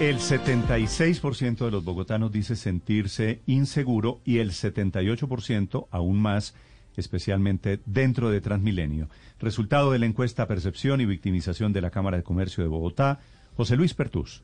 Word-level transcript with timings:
El 0.00 0.16
76% 0.16 1.66
de 1.66 1.70
los 1.70 1.84
bogotanos 1.84 2.32
dice 2.32 2.56
sentirse 2.56 3.42
inseguro 3.44 4.22
y 4.24 4.38
el 4.38 4.52
78% 4.52 5.88
aún 5.90 6.22
más, 6.22 6.54
especialmente 6.96 7.80
dentro 7.84 8.30
de 8.30 8.40
Transmilenio. 8.40 9.10
Resultado 9.40 9.92
de 9.92 9.98
la 9.98 10.06
encuesta 10.06 10.48
Percepción 10.48 11.02
y 11.02 11.04
Victimización 11.04 11.74
de 11.74 11.82
la 11.82 11.90
Cámara 11.90 12.16
de 12.16 12.22
Comercio 12.22 12.62
de 12.62 12.70
Bogotá, 12.70 13.20
José 13.58 13.76
Luis 13.76 13.92
Pertús. 13.92 14.42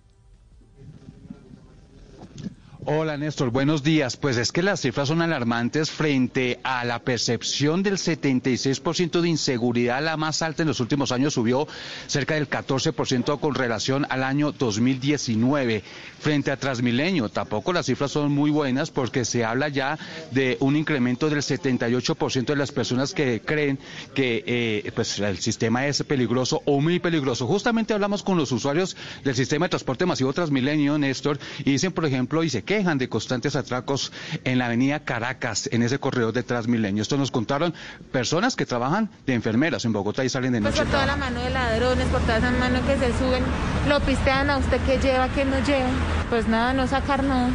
Hola 2.88 3.16
Néstor, 3.16 3.50
buenos 3.50 3.82
días. 3.82 4.16
Pues 4.16 4.36
es 4.36 4.52
que 4.52 4.62
las 4.62 4.80
cifras 4.80 5.08
son 5.08 5.20
alarmantes 5.20 5.90
frente 5.90 6.60
a 6.62 6.84
la 6.84 7.00
percepción 7.00 7.82
del 7.82 7.94
76% 7.94 9.22
de 9.22 9.28
inseguridad, 9.28 10.00
la 10.00 10.16
más 10.16 10.40
alta 10.40 10.62
en 10.62 10.68
los 10.68 10.78
últimos 10.78 11.10
años, 11.10 11.34
subió 11.34 11.66
cerca 12.06 12.34
del 12.34 12.48
14% 12.48 13.40
con 13.40 13.56
relación 13.56 14.06
al 14.08 14.22
año 14.22 14.52
2019. 14.52 15.82
Frente 16.20 16.52
a 16.52 16.58
Transmilenio, 16.58 17.28
tampoco 17.28 17.72
las 17.72 17.86
cifras 17.86 18.12
son 18.12 18.30
muy 18.30 18.52
buenas 18.52 18.92
porque 18.92 19.24
se 19.24 19.44
habla 19.44 19.68
ya 19.68 19.98
de 20.30 20.56
un 20.60 20.76
incremento 20.76 21.28
del 21.28 21.40
78% 21.40 22.46
de 22.46 22.56
las 22.56 22.70
personas 22.70 23.14
que 23.14 23.40
creen 23.44 23.80
que 24.14 24.44
eh, 24.46 24.92
pues 24.94 25.18
el 25.18 25.38
sistema 25.38 25.88
es 25.88 26.04
peligroso 26.04 26.62
o 26.66 26.80
muy 26.80 27.00
peligroso. 27.00 27.48
Justamente 27.48 27.94
hablamos 27.94 28.22
con 28.22 28.38
los 28.38 28.52
usuarios 28.52 28.96
del 29.24 29.34
sistema 29.34 29.66
de 29.66 29.70
transporte 29.70 30.06
masivo 30.06 30.32
Transmilenio, 30.32 30.96
Néstor, 30.98 31.40
y 31.58 31.72
dicen, 31.72 31.90
por 31.90 32.06
ejemplo, 32.06 32.44
y 32.44 32.48
se 32.48 32.62
quejan 32.76 32.98
de 32.98 33.08
constantes 33.08 33.56
atracos 33.56 34.12
en 34.44 34.58
la 34.58 34.66
avenida 34.66 35.00
Caracas, 35.00 35.66
en 35.72 35.82
ese 35.82 35.98
corredor 35.98 36.34
de 36.34 36.42
Transmilenio. 36.42 37.00
Esto 37.00 37.16
nos 37.16 37.30
contaron 37.30 37.72
personas 38.12 38.54
que 38.54 38.66
trabajan 38.66 39.08
de 39.24 39.32
enfermeras 39.32 39.86
en 39.86 39.94
Bogotá 39.94 40.24
y 40.24 40.28
salen 40.28 40.52
de 40.52 40.60
pues 40.60 40.74
noche. 40.74 40.84
por 40.84 40.92
toda 40.92 41.06
la 41.06 41.16
mano 41.16 41.40
de 41.40 41.48
ladrones, 41.48 42.06
por 42.08 42.20
toda 42.20 42.36
esa 42.36 42.50
mano 42.50 42.80
que 42.86 42.98
se 42.98 43.16
suben, 43.18 43.42
lo 43.88 43.98
pistean 44.00 44.50
a 44.50 44.58
usted 44.58 44.78
que 44.82 44.98
lleva, 44.98 45.28
que 45.30 45.46
no 45.46 45.58
lleva. 45.64 45.88
Pues 46.28 46.48
nada, 46.48 46.74
no 46.74 46.86
sacar 46.86 47.24
nada. 47.24 47.48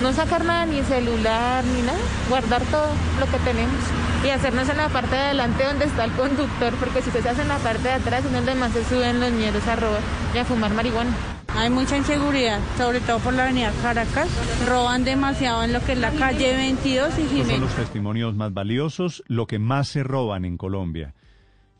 No 0.00 0.12
sacar 0.14 0.42
nada, 0.44 0.64
ni 0.64 0.82
celular, 0.84 1.62
ni 1.64 1.82
nada. 1.82 1.98
Guardar 2.30 2.62
todo 2.62 2.88
lo 3.20 3.26
que 3.26 3.38
tenemos. 3.44 3.76
Y 4.24 4.30
hacernos 4.30 4.70
en 4.70 4.78
la 4.78 4.88
parte 4.88 5.14
de 5.14 5.22
adelante 5.22 5.64
donde 5.64 5.84
está 5.84 6.04
el 6.04 6.12
conductor, 6.12 6.72
porque 6.80 7.02
si 7.02 7.08
usted 7.08 7.22
se 7.22 7.28
hace 7.28 7.42
en 7.42 7.48
la 7.48 7.58
parte 7.58 7.88
de 7.88 7.94
atrás, 7.94 8.24
en 8.24 8.32
donde 8.32 8.54
más 8.54 8.72
se 8.72 8.84
suben 8.84 9.20
los 9.20 9.32
miedos 9.32 9.66
a 9.68 9.76
robar 9.76 10.00
y 10.34 10.38
a 10.38 10.44
fumar 10.46 10.72
marihuana. 10.72 11.31
Hay 11.54 11.68
mucha 11.70 11.96
inseguridad, 11.98 12.60
sobre 12.76 13.00
todo 13.00 13.18
por 13.18 13.34
la 13.34 13.44
avenida 13.44 13.72
Caracas. 13.82 14.28
Roban 14.68 15.04
demasiado 15.04 15.62
en 15.62 15.72
lo 15.72 15.80
que 15.80 15.92
es 15.92 15.98
la 15.98 16.10
calle 16.12 16.54
22 16.56 17.18
y 17.18 17.22
Estos 17.22 17.28
son 17.28 17.28
Jiménez. 17.28 17.60
los 17.60 17.74
testimonios 17.76 18.34
más 18.34 18.54
valiosos, 18.54 19.22
lo 19.28 19.46
que 19.46 19.58
más 19.58 19.88
se 19.88 20.02
roban 20.02 20.44
en 20.44 20.56
Colombia. 20.56 21.14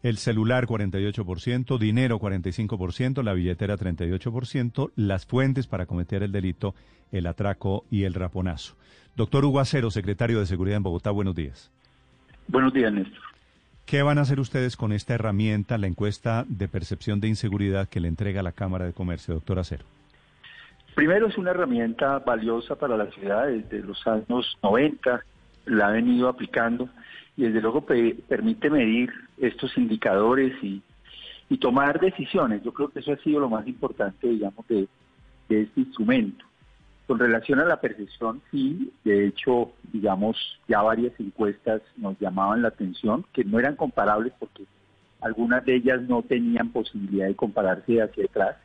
El 0.02 0.18
celular 0.18 0.66
48%, 0.66 1.78
dinero 1.78 2.18
45%, 2.18 3.22
la 3.22 3.32
billetera 3.32 3.76
38%, 3.78 4.90
las 4.96 5.26
fuentes 5.26 5.66
para 5.66 5.86
cometer 5.86 6.22
el 6.22 6.32
delito, 6.32 6.74
el 7.10 7.26
atraco 7.26 7.84
y 7.90 8.04
el 8.04 8.14
raponazo. 8.14 8.76
Doctor 9.16 9.44
Hugo 9.44 9.60
Acero, 9.60 9.90
secretario 9.90 10.40
de 10.40 10.46
Seguridad 10.46 10.76
en 10.78 10.82
Bogotá, 10.82 11.10
buenos 11.10 11.34
días. 11.34 11.70
Buenos 12.48 12.72
días, 12.74 12.92
Néstor. 12.92 13.22
¿Qué 13.92 14.02
van 14.02 14.16
a 14.16 14.22
hacer 14.22 14.40
ustedes 14.40 14.74
con 14.74 14.90
esta 14.90 15.12
herramienta, 15.12 15.76
la 15.76 15.86
encuesta 15.86 16.46
de 16.48 16.66
percepción 16.66 17.20
de 17.20 17.28
inseguridad 17.28 17.90
que 17.90 18.00
le 18.00 18.08
entrega 18.08 18.42
la 18.42 18.52
Cámara 18.52 18.86
de 18.86 18.94
Comercio, 18.94 19.34
doctor 19.34 19.58
Acero? 19.58 19.84
Primero 20.94 21.26
es 21.26 21.36
una 21.36 21.50
herramienta 21.50 22.18
valiosa 22.20 22.74
para 22.74 22.96
la 22.96 23.10
ciudad 23.10 23.48
desde 23.48 23.80
los 23.80 24.06
años 24.06 24.56
90, 24.62 25.22
la 25.66 25.88
ha 25.88 25.90
venido 25.90 26.30
aplicando 26.30 26.88
y 27.36 27.42
desde 27.42 27.60
luego 27.60 27.84
pe- 27.84 28.16
permite 28.26 28.70
medir 28.70 29.12
estos 29.36 29.76
indicadores 29.76 30.54
y, 30.64 30.80
tomar 31.60 32.00
decisiones. 32.00 32.62
Yo 32.64 32.72
creo 32.72 32.88
que 32.88 33.00
eso 33.00 33.12
ha 33.12 33.18
sido 33.18 33.40
lo 33.40 33.50
más 33.50 33.66
importante, 33.66 34.26
digamos, 34.26 34.66
de 34.68 34.88
este 35.50 35.80
instrumento. 35.80 36.46
Con 37.12 37.18
relación 37.18 37.60
a 37.60 37.66
la 37.66 37.78
percepción, 37.78 38.40
sí, 38.50 38.90
de 39.04 39.26
hecho, 39.26 39.72
digamos, 39.92 40.34
ya 40.66 40.80
varias 40.80 41.12
encuestas 41.20 41.82
nos 41.98 42.18
llamaban 42.18 42.62
la 42.62 42.68
atención, 42.68 43.26
que 43.34 43.44
no 43.44 43.58
eran 43.58 43.76
comparables 43.76 44.32
porque 44.38 44.64
algunas 45.20 45.62
de 45.66 45.74
ellas 45.74 46.00
no 46.08 46.22
tenían 46.22 46.70
posibilidad 46.70 47.26
de 47.26 47.36
compararse 47.36 48.00
hacia 48.00 48.24
atrás, 48.24 48.56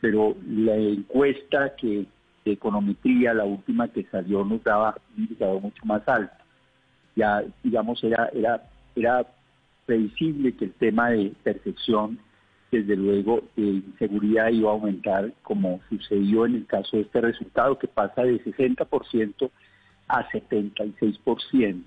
pero 0.00 0.34
la 0.48 0.74
encuesta 0.74 1.76
que 1.76 2.06
de 2.44 2.50
econometría, 2.50 3.34
la 3.34 3.44
última 3.44 3.86
que 3.86 4.02
salió, 4.10 4.44
nos 4.44 4.64
daba 4.64 4.96
un 5.16 5.22
indicador 5.22 5.62
mucho 5.62 5.86
más 5.86 6.02
alto. 6.08 6.34
Ya, 7.14 7.44
digamos, 7.62 8.02
era, 8.02 8.30
era, 8.34 8.64
era 8.96 9.24
previsible 9.86 10.56
que 10.56 10.64
el 10.64 10.72
tema 10.72 11.10
de 11.10 11.32
percepción, 11.44 12.18
desde 12.70 12.96
luego, 12.96 13.42
de 13.56 13.62
inseguridad 13.62 14.48
iba 14.48 14.70
a 14.70 14.74
aumentar, 14.74 15.32
como 15.42 15.80
sucedió 15.88 16.46
en 16.46 16.56
el 16.56 16.66
caso 16.66 16.96
de 16.96 17.02
este 17.02 17.20
resultado, 17.20 17.78
que 17.78 17.88
pasa 17.88 18.22
de 18.22 18.42
60% 18.44 19.50
a 20.08 20.28
76%. 20.28 21.82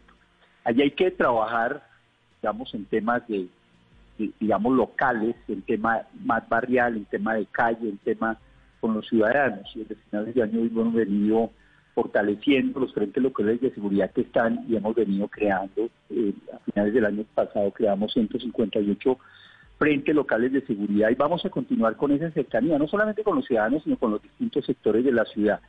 Allí 0.66 0.82
hay 0.82 0.92
que 0.92 1.12
trabajar, 1.12 1.88
digamos, 2.42 2.74
en 2.74 2.86
temas 2.86 3.26
de, 3.28 3.48
de, 4.18 4.32
digamos, 4.40 4.74
locales, 4.74 5.36
en 5.48 5.62
tema 5.62 6.02
más 6.24 6.48
barrial, 6.50 6.98
en 6.98 7.06
tema 7.06 7.36
de 7.36 7.46
calle, 7.46 7.90
en 7.90 7.98
tema 8.00 8.38
con 8.82 8.94
los 8.94 9.08
ciudadanos. 9.08 9.70
Y 9.76 9.80
desde 9.80 9.96
finales 9.96 10.36
de 10.36 10.44
año 10.44 10.60
hemos 10.60 10.94
venido 10.94 11.50
fortaleciendo 11.94 12.80
los 12.80 12.94
frentes 12.94 13.22
locales 13.22 13.62
de 13.62 13.74
seguridad 13.74 14.12
que 14.12 14.22
están 14.22 14.66
y 14.68 14.76
hemos 14.76 14.96
venido 14.96 15.28
creando, 15.28 15.90
eh, 16.10 16.34
a 16.54 16.60
finales 16.60 16.94
del 16.94 17.06
año 17.06 17.24
pasado 17.36 17.72
creamos 17.72 18.12
158 18.14 19.18
frentes 19.78 20.16
locales 20.16 20.54
de 20.54 20.66
seguridad 20.66 21.10
y 21.10 21.16
vamos 21.16 21.44
a 21.46 21.50
continuar 21.50 21.98
con 21.98 22.12
esa 22.12 22.32
cercanía, 22.32 22.78
no 22.78 22.88
solamente 22.88 23.24
con 23.24 23.38
los 23.38 23.46
ciudadanos, 23.46 23.84
sino 23.84 23.98
con 23.98 24.12
los 24.12 24.22
distintos 24.22 24.66
sectores 24.66 25.04
de 25.04 25.12
la 25.12 25.26
ciudad. 25.26 25.60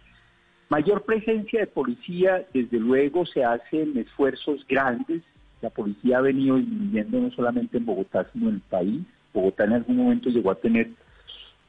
Mayor 0.69 1.03
presencia 1.03 1.61
de 1.61 1.67
policía, 1.67 2.47
desde 2.53 2.79
luego 2.79 3.27
se 3.27 3.45
hacen 3.45 3.97
esfuerzos 3.99 4.65
grandes. 4.67 5.23
La 5.61 5.71
policía 5.71 6.19
ha 6.19 6.23
venido 6.23 6.57
disminuyendo 6.57 7.21
no 7.21 7.31
solamente 7.33 7.79
en 7.79 7.87
Bogotá, 7.87 8.27
sino 8.33 8.49
en 8.49 8.57
el 8.57 8.61
país. 8.63 9.03
Bogotá 9.33 9.65
en 9.65 9.75
algún 9.75 9.97
momento 9.97 10.31
llegó 10.31 10.51
a 10.51 10.57
tener 10.57 10.89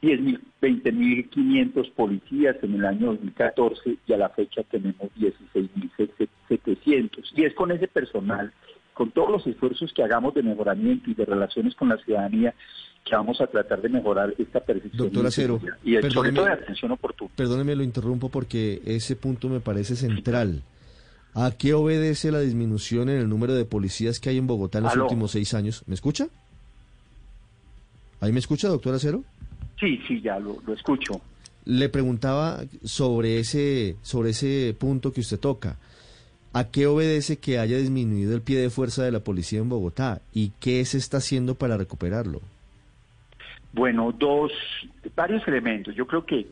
10.000, 0.02 0.40
20.500 0.60 1.92
policías 1.92 2.56
en 2.62 2.74
el 2.74 2.84
año 2.84 3.06
2014 3.08 3.96
y 4.06 4.12
a 4.12 4.16
la 4.16 4.28
fecha 4.30 4.62
tenemos 4.64 5.10
16.700. 5.18 7.32
Y 7.34 7.44
es 7.44 7.54
con 7.54 7.70
ese 7.72 7.88
personal, 7.88 8.52
con 8.96 9.10
todos 9.10 9.30
los 9.30 9.46
esfuerzos 9.46 9.92
que 9.92 10.02
hagamos 10.02 10.32
de 10.34 10.42
mejoramiento 10.42 11.10
y 11.10 11.14
de 11.14 11.26
relaciones 11.26 11.74
con 11.74 11.90
la 11.90 11.98
ciudadanía, 11.98 12.54
que 13.04 13.14
vamos 13.14 13.38
a 13.42 13.46
tratar 13.46 13.82
de 13.82 13.90
mejorar 13.90 14.34
esta 14.38 14.60
percepción. 14.60 14.96
Doctor 14.96 15.22
de 15.22 15.28
Acero, 15.28 15.54
inseguridad. 15.54 15.78
y 15.84 15.90
sobre 16.12 16.30
perdóneme- 16.30 16.34
todo 16.36 16.44
de 16.46 16.52
atención 16.52 16.90
oportuna. 16.92 17.30
Perdóneme, 17.36 17.76
lo 17.76 17.82
interrumpo 17.82 18.30
porque 18.30 18.80
ese 18.86 19.14
punto 19.14 19.48
me 19.50 19.60
parece 19.60 19.96
central. 19.96 20.62
¿A 21.34 21.50
qué 21.50 21.74
obedece 21.74 22.32
la 22.32 22.40
disminución 22.40 23.10
en 23.10 23.18
el 23.18 23.28
número 23.28 23.54
de 23.54 23.66
policías 23.66 24.18
que 24.18 24.30
hay 24.30 24.38
en 24.38 24.46
Bogotá 24.46 24.78
en 24.78 24.84
los 24.84 24.94
Aló. 24.94 25.04
últimos 25.04 25.30
seis 25.32 25.52
años? 25.52 25.82
¿Me 25.86 25.94
escucha? 25.94 26.28
¿Ahí 28.20 28.32
me 28.32 28.38
escucha, 28.38 28.68
doctor 28.68 28.94
Acero? 28.94 29.22
Sí, 29.78 30.00
sí, 30.08 30.22
ya 30.22 30.38
lo, 30.38 30.56
lo 30.66 30.72
escucho. 30.72 31.20
Le 31.66 31.88
preguntaba 31.90 32.62
sobre 32.84 33.38
ese, 33.40 33.96
sobre 34.00 34.30
ese 34.30 34.74
punto 34.78 35.12
que 35.12 35.20
usted 35.20 35.38
toca. 35.38 35.76
¿A 36.56 36.70
qué 36.70 36.86
obedece 36.86 37.36
que 37.36 37.58
haya 37.58 37.76
disminuido 37.76 38.34
el 38.34 38.40
pie 38.40 38.58
de 38.58 38.70
fuerza 38.70 39.04
de 39.04 39.12
la 39.12 39.20
policía 39.20 39.58
en 39.58 39.68
Bogotá? 39.68 40.22
¿Y 40.32 40.52
qué 40.58 40.82
se 40.86 40.96
está 40.96 41.18
haciendo 41.18 41.54
para 41.54 41.76
recuperarlo? 41.76 42.40
Bueno, 43.74 44.10
dos, 44.18 44.52
varios 45.14 45.46
elementos. 45.46 45.94
Yo 45.94 46.06
creo 46.06 46.24
que 46.24 46.46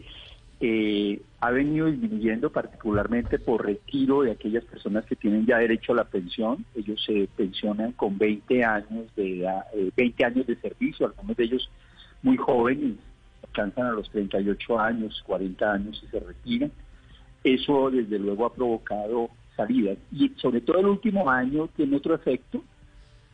eh, 0.61 1.23
ha 1.41 1.51
venido 1.53 1.87
disminuyendo 1.87 2.53
particularmente 2.53 3.39
por 3.39 3.65
retiro 3.65 4.21
de 4.21 4.33
aquellas 4.33 4.63
personas 4.65 5.07
que 5.07 5.17
tienen 5.17 5.47
ya 5.47 5.57
derecho 5.57 5.93
a 5.93 5.97
la 5.97 6.05
pensión. 6.05 6.67
Ellos 6.75 7.03
se 7.03 7.27
pensionan 7.35 7.93
con 7.93 8.19
20 8.19 8.63
años 8.63 9.07
de 9.17 9.41
edad, 9.41 9.65
eh, 9.73 9.91
20 9.97 10.23
años 10.23 10.47
de 10.47 10.57
servicio, 10.57 11.07
algunos 11.07 11.35
de 11.35 11.45
ellos 11.45 11.71
muy 12.21 12.37
jóvenes, 12.37 12.97
alcanzan 13.43 13.87
a 13.87 13.93
los 13.93 14.11
38 14.11 14.79
años, 14.79 15.23
40 15.27 15.73
años 15.73 16.05
y 16.07 16.11
se 16.11 16.21
retiran. 16.21 16.73
Eso 17.43 17.91
desde 17.91 18.19
luego 18.19 18.45
ha 18.45 18.53
provocado 18.53 19.31
salidas. 19.57 19.99
Y 20.13 20.31
sobre 20.37 20.61
todo 20.61 20.79
el 20.81 20.87
último 20.87 21.31
año 21.31 21.69
tiene 21.77 21.97
otro 21.97 22.15
efecto, 22.15 22.63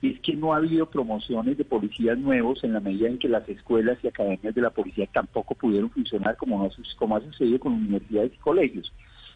es 0.02 0.18
que 0.20 0.34
no 0.34 0.54
ha 0.54 0.56
habido 0.56 0.86
promociones 0.86 1.58
de 1.58 1.64
policías 1.64 2.16
nuevos 2.18 2.64
en 2.64 2.72
la 2.72 2.80
medida 2.80 3.08
en 3.08 3.18
que 3.18 3.28
las 3.28 3.46
escuelas 3.48 3.98
y 4.02 4.08
academias 4.08 4.54
de 4.54 4.62
la 4.62 4.70
policía 4.70 5.06
tampoco 5.12 5.54
pudieron 5.54 5.90
funcionar 5.90 6.36
como, 6.36 6.62
no, 6.62 6.70
como 6.96 7.16
ha 7.16 7.20
sucedido 7.20 7.60
con 7.60 7.74
universidades 7.74 8.32
y 8.34 8.38
colegios. 8.38 8.92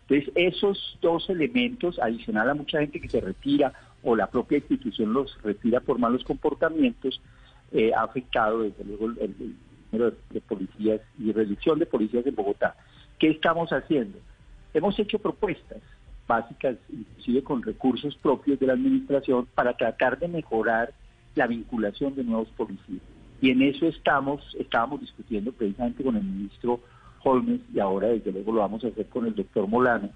Entonces, 0.09 0.33
esos 0.35 0.99
dos 1.03 1.29
elementos, 1.29 1.99
adicional 1.99 2.49
a 2.51 2.55
mucha 2.55 2.81
gente 2.81 3.01
que 3.01 3.09
se 3.09 3.21
retira 3.21 3.73
o 4.03 4.17
la 4.17 4.27
propia 4.27 4.59
institución 4.59 5.13
los 5.13 5.37
retira 5.43 5.81
por 5.81 5.99
malos 5.99 6.25
comportamientos, 6.25 7.21
eh, 7.73 7.93
ha 7.95 8.03
afectado 8.03 8.63
desde 8.63 8.85
luego 8.85 9.07
el, 9.07 9.19
el 9.21 9.57
número 9.91 10.17
de 10.31 10.41
policías 10.41 11.01
y 11.19 11.33
reducción 11.33 11.79
de 11.79 11.87
policías 11.87 12.27
en 12.27 12.35
Bogotá. 12.35 12.77
¿Qué 13.19 13.31
estamos 13.31 13.71
haciendo? 13.71 14.19
Hemos 14.73 14.99
hecho 14.99 15.19
propuestas 15.19 15.81
básicas, 16.27 16.77
inclusive 16.89 17.43
con 17.43 17.63
recursos 17.63 18.17
propios 18.17 18.59
de 18.59 18.67
la 18.67 18.75
administración, 18.75 19.47
para 19.55 19.77
tratar 19.77 20.19
de 20.19 20.29
mejorar 20.29 20.93
la 21.35 21.47
vinculación 21.47 22.15
de 22.15 22.25
nuevos 22.25 22.49
policías. 22.51 23.03
Y 23.41 23.51
en 23.51 23.63
eso 23.63 23.87
estamos, 23.87 24.43
estábamos 24.59 25.01
discutiendo 25.01 25.53
precisamente 25.53 26.03
con 26.03 26.17
el 26.17 26.25
ministro 26.25 26.81
Holmes 27.23 27.61
y 27.75 27.81
ahora 27.81 28.09
desde 28.09 28.33
luego 28.33 28.53
lo 28.53 28.61
vamos 28.61 28.85
a 28.85 28.89
hacer 28.89 29.07
con 29.07 29.27
el 29.27 29.35
doctor 29.35 29.67
Molano. 29.67 30.11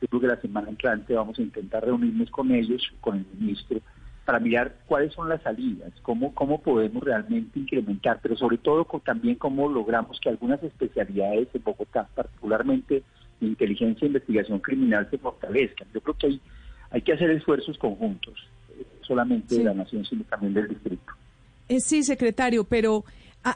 Yo 0.00 0.08
creo 0.08 0.20
que 0.20 0.26
la 0.26 0.40
semana 0.40 0.68
entrante 0.68 1.14
vamos 1.14 1.38
a 1.38 1.42
intentar 1.42 1.84
reunirnos 1.84 2.30
con 2.30 2.50
ellos, 2.52 2.82
con 3.00 3.16
el 3.16 3.26
ministro, 3.38 3.80
para 4.24 4.40
mirar 4.40 4.74
cuáles 4.86 5.14
son 5.14 5.28
las 5.28 5.40
salidas, 5.42 5.92
cómo, 6.02 6.34
cómo 6.34 6.60
podemos 6.60 7.02
realmente 7.02 7.58
incrementar, 7.58 8.18
pero 8.20 8.36
sobre 8.36 8.58
todo 8.58 8.84
también 9.04 9.36
cómo 9.36 9.68
logramos 9.68 10.18
que 10.20 10.28
algunas 10.28 10.62
especialidades 10.62 11.48
en 11.54 11.62
Bogotá, 11.62 12.08
particularmente 12.14 13.04
inteligencia 13.40 14.04
e 14.04 14.08
investigación 14.08 14.58
criminal, 14.60 15.08
se 15.10 15.18
fortalezcan. 15.18 15.88
Yo 15.92 16.00
creo 16.00 16.16
que 16.16 16.26
hay, 16.26 16.40
hay 16.90 17.02
que 17.02 17.12
hacer 17.12 17.30
esfuerzos 17.30 17.76
conjuntos, 17.78 18.34
eh, 18.78 18.84
solamente 19.02 19.58
de 19.58 19.64
la 19.64 19.74
nación, 19.74 20.04
sino 20.04 20.24
también 20.24 20.54
del 20.54 20.68
distrito. 20.68 21.12
Eh, 21.68 21.80
sí, 21.80 22.02
secretario, 22.02 22.64
pero 22.64 23.04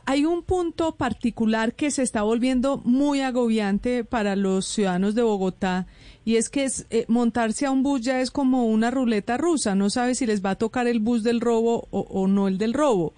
hay 0.06 0.24
un 0.24 0.44
punto 0.44 0.94
particular 0.94 1.74
que 1.74 1.90
se 1.90 2.02
está 2.02 2.22
volviendo 2.22 2.78
muy 2.84 3.22
agobiante 3.22 4.04
para 4.04 4.36
los 4.36 4.66
ciudadanos 4.66 5.16
de 5.16 5.22
Bogotá 5.22 5.86
y 6.24 6.36
es 6.36 6.48
que 6.48 6.64
es, 6.64 6.86
eh, 6.90 7.06
montarse 7.08 7.66
a 7.66 7.72
un 7.72 7.82
bus 7.82 8.02
ya 8.02 8.20
es 8.20 8.30
como 8.30 8.66
una 8.66 8.92
ruleta 8.92 9.36
rusa, 9.36 9.74
no 9.74 9.90
sabe 9.90 10.14
si 10.14 10.26
les 10.26 10.44
va 10.44 10.50
a 10.50 10.54
tocar 10.54 10.86
el 10.86 11.00
bus 11.00 11.24
del 11.24 11.40
robo 11.40 11.88
o, 11.90 12.28
no 12.28 12.46
el 12.46 12.56
del 12.56 12.72
robo. 12.72 13.14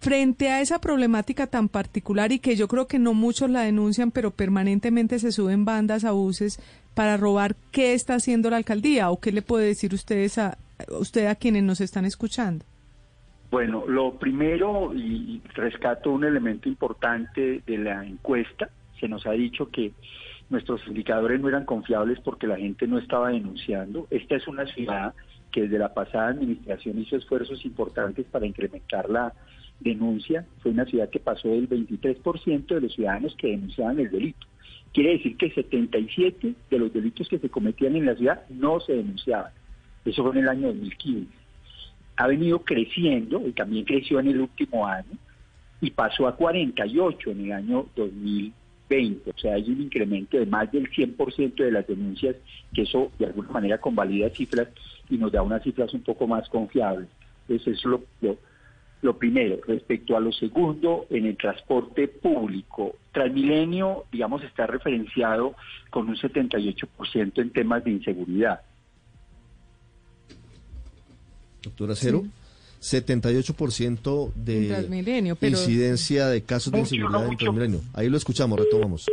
Frente 0.00 0.48
a 0.48 0.62
esa 0.62 0.80
problemática 0.80 1.46
tan 1.46 1.68
particular 1.68 2.32
y 2.32 2.38
que 2.38 2.56
yo 2.56 2.68
creo 2.68 2.86
que 2.86 2.98
no 2.98 3.12
muchos 3.12 3.50
la 3.50 3.60
denuncian, 3.60 4.10
pero 4.10 4.30
permanentemente 4.30 5.18
se 5.18 5.30
suben 5.30 5.66
bandas 5.66 6.04
a 6.04 6.12
buses 6.12 6.58
para 6.94 7.18
robar, 7.18 7.54
¿qué 7.70 7.92
está 7.92 8.14
haciendo 8.14 8.48
la 8.48 8.56
alcaldía 8.56 9.10
o 9.10 9.20
qué 9.20 9.30
le 9.30 9.42
puede 9.42 9.66
decir 9.66 9.92
ustedes 9.92 10.38
a 10.38 10.56
usted 10.98 11.26
a 11.26 11.34
quienes 11.34 11.64
nos 11.64 11.82
están 11.82 12.06
escuchando? 12.06 12.64
Bueno, 13.50 13.84
lo 13.86 14.14
primero, 14.14 14.94
y 14.94 15.42
rescato 15.54 16.12
un 16.12 16.24
elemento 16.24 16.68
importante 16.68 17.62
de 17.66 17.78
la 17.78 18.04
encuesta, 18.04 18.70
se 18.98 19.06
nos 19.06 19.26
ha 19.26 19.32
dicho 19.32 19.70
que 19.70 19.92
nuestros 20.48 20.80
indicadores 20.86 21.40
no 21.40 21.48
eran 21.48 21.64
confiables 21.64 22.20
porque 22.20 22.46
la 22.46 22.56
gente 22.56 22.86
no 22.86 22.98
estaba 22.98 23.30
denunciando. 23.30 24.06
Esta 24.10 24.36
es 24.36 24.48
una 24.48 24.66
ciudad 24.66 25.14
que 25.50 25.62
desde 25.62 25.78
la 25.78 25.92
pasada 25.92 26.28
administración 26.28 26.98
hizo 26.98 27.16
esfuerzos 27.16 27.64
importantes 27.64 28.26
para 28.26 28.46
incrementar 28.46 29.08
la 29.08 29.32
denuncia. 29.80 30.46
Fue 30.60 30.72
una 30.72 30.84
ciudad 30.84 31.10
que 31.10 31.20
pasó 31.20 31.48
del 31.48 31.68
23% 31.68 32.66
de 32.66 32.80
los 32.80 32.94
ciudadanos 32.94 33.34
que 33.36 33.48
denunciaban 33.48 33.98
el 33.98 34.10
delito. 34.10 34.46
Quiere 34.92 35.12
decir 35.12 35.36
que 35.36 35.50
77 35.50 36.54
de 36.70 36.78
los 36.78 36.92
delitos 36.92 37.28
que 37.28 37.38
se 37.38 37.48
cometían 37.48 37.96
en 37.96 38.06
la 38.06 38.16
ciudad 38.16 38.42
no 38.48 38.80
se 38.80 38.94
denunciaban. 38.94 39.52
Eso 40.04 40.22
fue 40.22 40.32
en 40.32 40.38
el 40.38 40.48
año 40.48 40.68
2015 40.68 41.40
ha 42.20 42.26
venido 42.26 42.58
creciendo 42.58 43.42
y 43.46 43.52
también 43.52 43.86
creció 43.86 44.20
en 44.20 44.28
el 44.28 44.42
último 44.42 44.86
año 44.86 45.16
y 45.80 45.90
pasó 45.90 46.28
a 46.28 46.36
48 46.36 47.30
en 47.30 47.44
el 47.46 47.52
año 47.52 47.86
2020. 47.96 49.30
O 49.30 49.38
sea, 49.38 49.54
hay 49.54 49.70
un 49.70 49.80
incremento 49.80 50.36
de 50.36 50.44
más 50.44 50.70
del 50.70 50.90
100% 50.90 51.54
de 51.54 51.72
las 51.72 51.86
denuncias, 51.86 52.36
que 52.74 52.82
eso 52.82 53.10
de 53.18 53.24
alguna 53.24 53.48
manera 53.48 53.78
convalida 53.78 54.28
cifras 54.28 54.68
y 55.10 55.18
nos 55.18 55.32
da 55.32 55.42
unas 55.42 55.62
cifras 55.62 55.92
un 55.92 56.02
poco 56.02 56.26
más 56.26 56.48
confiables. 56.48 57.08
Eso 57.48 57.70
es 57.70 57.84
lo, 57.84 58.02
lo, 59.02 59.18
primero. 59.18 59.58
Respecto 59.66 60.16
a 60.16 60.20
lo 60.20 60.32
segundo, 60.32 61.06
en 61.10 61.26
el 61.26 61.36
transporte 61.36 62.08
público, 62.08 62.96
Transmilenio, 63.12 64.04
digamos, 64.12 64.42
está 64.44 64.66
referenciado 64.66 65.54
con 65.90 66.08
un 66.08 66.16
78% 66.16 67.42
en 67.42 67.50
temas 67.50 67.84
de 67.84 67.90
inseguridad. 67.90 68.60
Doctora 71.62 71.94
Cero. 71.94 72.24
78% 72.80 74.32
de 74.34 75.48
incidencia 75.48 76.28
de 76.28 76.42
casos 76.42 76.72
de 76.72 76.78
inseguridad 76.78 77.26
en 77.26 77.36
Transmilenio. 77.36 77.80
Ahí 77.92 78.08
lo 78.08 78.16
escuchamos, 78.16 78.58
retomamos. 78.58 79.06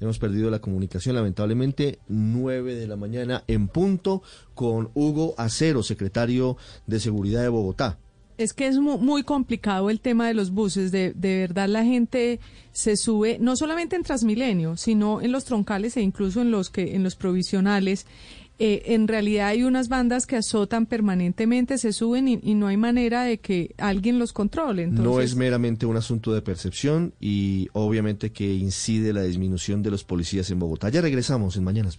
Hemos 0.00 0.18
perdido 0.18 0.50
la 0.50 0.58
comunicación, 0.58 1.14
lamentablemente, 1.14 1.98
9 2.08 2.74
de 2.74 2.86
la 2.86 2.96
mañana 2.96 3.44
en 3.46 3.68
punto 3.68 4.22
con 4.54 4.90
Hugo 4.94 5.34
Acero, 5.38 5.82
secretario 5.82 6.56
de 6.86 7.00
Seguridad 7.00 7.42
de 7.42 7.48
Bogotá. 7.48 7.98
Es 8.36 8.52
que 8.52 8.66
es 8.66 8.78
muy, 8.78 9.22
complicado 9.22 9.90
el 9.90 10.00
tema 10.00 10.26
de 10.26 10.34
los 10.34 10.50
buses. 10.50 10.90
De, 10.90 11.12
de, 11.12 11.38
verdad, 11.38 11.68
la 11.68 11.84
gente 11.84 12.40
se 12.72 12.96
sube, 12.96 13.38
no 13.40 13.54
solamente 13.54 13.94
en 13.94 14.02
Transmilenio, 14.02 14.76
sino 14.76 15.20
en 15.20 15.30
los 15.30 15.44
troncales 15.44 15.96
e 15.96 16.02
incluso 16.02 16.40
en 16.40 16.50
los 16.50 16.68
que 16.68 16.96
en 16.96 17.04
los 17.04 17.14
provisionales. 17.14 18.06
Eh, 18.60 18.94
en 18.94 19.08
realidad 19.08 19.48
hay 19.48 19.64
unas 19.64 19.88
bandas 19.88 20.26
que 20.26 20.36
azotan 20.36 20.86
permanentemente, 20.86 21.76
se 21.76 21.92
suben 21.92 22.28
y, 22.28 22.54
no 22.54 22.68
hay 22.68 22.76
manera 22.76 23.24
de 23.24 23.38
que 23.38 23.74
alguien 23.78 24.20
los 24.20 24.32
controle. 24.32 24.86
No 24.86 25.20
es 25.20 25.34
meramente 25.34 25.86
un 25.86 25.96
asunto 25.96 26.32
de 26.32 26.40
percepción 26.40 27.14
y 27.20 27.68
obviamente 27.72 28.30
que 28.30 28.54
incide 28.54 29.12
la 29.12 29.22
disminución 29.22 29.82
de 29.82 29.90
los 29.90 30.04
policías 30.04 30.50
en 30.50 30.60
Bogotá. 30.60 30.88
Ya 30.88 31.00
regresamos 31.00 31.56
en 31.56 31.64
Mañanas 31.64 31.98